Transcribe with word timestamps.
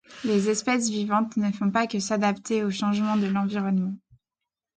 Les 0.23 0.49
espèces 0.49 0.89
vivantes 0.89 1.37
ne 1.37 1.51
font 1.51 1.69
pas 1.69 1.85
que 1.85 1.99
s’adapter 1.99 2.63
aux 2.63 2.71
changements 2.71 3.17
de 3.17 3.27
l’environnement. 3.27 3.93